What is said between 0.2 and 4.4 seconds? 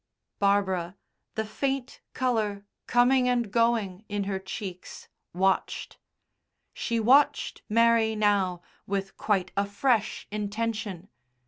Barbara, the faint colour coming and going in her